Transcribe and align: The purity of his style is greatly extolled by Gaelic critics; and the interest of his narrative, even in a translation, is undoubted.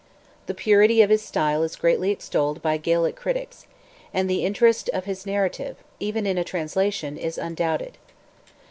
The 0.47 0.55
purity 0.55 1.03
of 1.03 1.11
his 1.11 1.21
style 1.21 1.61
is 1.61 1.75
greatly 1.75 2.09
extolled 2.09 2.63
by 2.63 2.77
Gaelic 2.77 3.15
critics; 3.15 3.67
and 4.11 4.27
the 4.27 4.43
interest 4.43 4.89
of 4.93 5.05
his 5.05 5.27
narrative, 5.27 5.77
even 5.99 6.25
in 6.25 6.39
a 6.39 6.43
translation, 6.43 7.17
is 7.17 7.37
undoubted. 7.37 7.99